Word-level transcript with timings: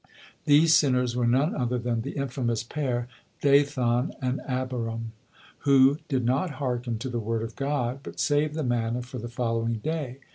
These 0.45 0.73
sinners 0.73 1.15
were 1.15 1.27
none 1.27 1.53
other 1.55 1.77
than 1.77 2.01
the 2.01 2.13
infamous 2.13 2.63
pair, 2.63 3.07
Dathan 3.39 4.13
and 4.19 4.41
Abiram, 4.47 5.11
who 5.59 5.99
did 6.07 6.25
not 6.25 6.53
hearken 6.57 6.97
to 6.97 7.07
the 7.09 7.19
word 7.19 7.43
of 7.43 7.55
God, 7.55 7.99
but 8.01 8.19
saved 8.19 8.55
the 8.55 8.63
manna 8.63 9.03
for 9.03 9.19
the 9.19 9.27
following 9.29 9.75
day. 9.75 10.17